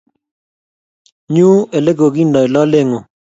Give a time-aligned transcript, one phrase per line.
[1.33, 3.01] Nyuu oligigindeno lolengung